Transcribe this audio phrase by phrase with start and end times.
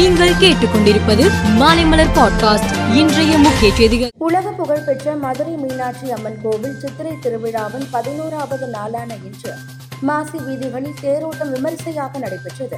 [0.00, 1.24] நீங்கள் கேட்டுக்கொண்டிருப்பது
[1.58, 2.94] மாலைமலர் பாட்காஸ்ட்.
[2.94, 4.08] இன்றைய முக்கிய செய்திகள்.
[4.18, 9.52] உலக புகழ்பெற்ற மதுரை மீனாட்சி அம்மன் கோவில் சித்திரை திருவிழாவின் பதினோராவது நாளான இன்று
[10.00, 12.76] மாசி வீதிகளில் தேரோட்டம் விமரிசையாக நடைபெற்றது.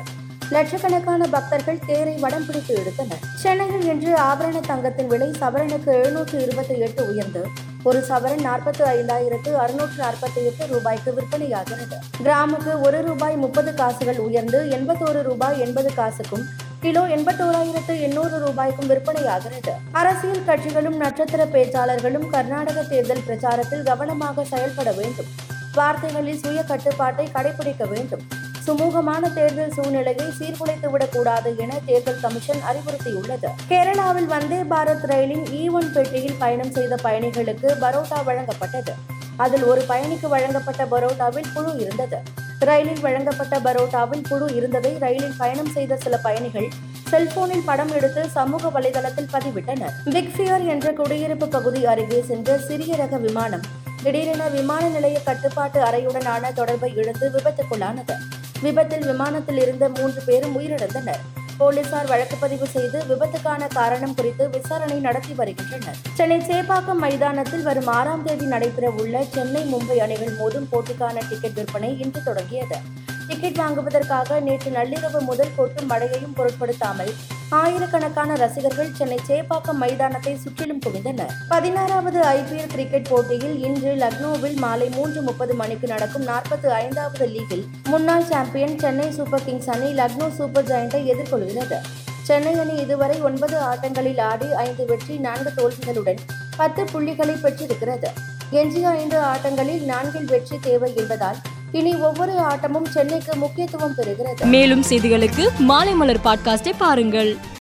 [0.50, 3.22] லட்சக்கணக்கான பக்தர்கள் தேரை வடம் பிடித்து எடுத்தனர்.
[3.34, 7.46] சென்னையில் இன்று ஆபரண தங்கத்தின் விலை சவரனுக்கு எழுநூற்று இருபத்தி எட்டு உயர்ந்து
[7.82, 11.96] ஒரு சவரன் நாற்பத்தி ஐந்தாயிரத்து அறுநூற்று நாற்பத்தி எட்டு ரூபாய்க்கு விற்பனையாகிறது.
[12.24, 16.44] கிராமுக்கு ஒரு ரூபாய் முப்பது காசுகள் உயர்ந்து எண்பத்தோரு ரூபாய் எண்பது காசுக்கும்
[16.82, 19.70] கிலோ எண்பத்தோராயிரத்து எண்ணூறு ரூபாய்க்கும் விற்பனையாகிறது.
[19.92, 25.26] அரசியல் கட்சிகளும் நட்சத்திர பேச்சாளர்களும் கர்நாடக தேர்தல் பிரச்சாரத்தில் கவனமாக செயல்பட வேண்டும்.
[25.74, 28.20] வார்த்தைகளில் சுய கட்டுப்பாட்டை கடைபிடிக்க வேண்டும்.
[28.66, 33.46] சுமூகமான தேர்தல் சூழ்நிலையை சீர்குலைத்துவிடக் கூடாது என தேர்தல் கமிஷன் அறிவுறுத்தியுள்ளது.
[33.68, 38.94] கேரளாவில் வந்தே பாரத் ரயிலின் இ ஒன் பெட்டியில் பயணம் செய்த பயணிகளுக்கு பரோட்டா வழங்கப்பட்டது.
[39.36, 42.22] அதில் ஒரு பயணிக்கு வழங்கப்பட்ட பரோட்டாவில் புழு இருந்தது.
[42.64, 46.68] ரயிலில் வழங்கப்பட்ட பரோட்டாவில் புழு இருந்ததை ரயிலில் பயணம் செய்த சில பயணிகள்
[47.10, 49.94] செல்போனில் படம் எடுத்து சமூக வலைதளத்தில் பதிவிட்டனர்.
[50.04, 53.66] பிக்ஃபியர் என்ற குடியிருப்பு பகுதி அருகே சென்ற சிறிய ரக விமானம்
[54.02, 58.16] திடீரென விமான நிலைய கட்டுப்பாட்டு அறையுடனான தொடர்பை இழந்து விபத்துக்குள்ளானது.
[58.62, 61.22] விபத்தில் விமானத்தில் இருந்த மூன்று பேரும் உயிரிழந்தனர்.
[61.62, 65.98] போலீசார் வழக்கு பதிவு செய்து விபத்துக்கான காரணம் குறித்து விசாரணை நடத்தி வருகின்றனர்.
[66.18, 71.92] சென்னை சேப்பாக்கம் மைதானத்தில் வரும் ஆறாம் தேதி நடைபெற உள்ள சென்னை மும்பை அணிகள் மோதும் போட்டிக்கான டிக்கெட் விற்பனை
[72.04, 72.78] இன்று தொடங்கியது.
[73.28, 77.12] டிக்கெட் வாங்குவதற்காக நேற்று நள்ளிரவு முதல் கொட்டும் மழையையும் பொருட்படுத்தாமல்
[77.60, 81.32] ஆயிரக்கணக்கான ரசிகர்கள் சென்னை சேப்பாக்கம் மைதானத்தை சுற்றிலும் குவிந்தனர்.
[81.48, 88.24] பதினாறாவது ஐபிஎல் கிரிக்கெட் போட்டியில் இன்று லக்னோவில் மாலை மூன்று முப்பது மணிக்கு நடக்கும் நாற்பத்தி ஐந்தாவது லீகில் முன்னாள்
[88.24, 91.80] சாம்பியன் சென்னை சூப்பர் கிங்ஸ் அணி லக்னோ சூப்பர் ஜெயண்டை எதிர்கொள்கிறது.
[92.24, 96.20] சென்னை அணி இதுவரை ஒன்பது ஆட்டங்களில் ஆடி ஐந்து வெற்றி நான்கு தோல்விகளுடன்
[96.56, 98.10] பத்து புள்ளிகளை பெற்றிருக்கிறது.
[98.50, 101.40] எஞ்சிய ஐந்து ஆட்டங்களில் நான்கில் வெற்றி தேவை என்பதால்
[101.72, 104.44] இனி ஒவ்வொரு ஆட்டமும் சென்னைக்கு முக்கியத்துவம் பெறுகிறது.
[104.44, 107.36] மேலும் செய்திகளுக்கு மாலை மலர் பாட்காஸ்டை பாருங்கள்.